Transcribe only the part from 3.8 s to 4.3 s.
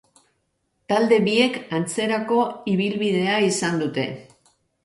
dute.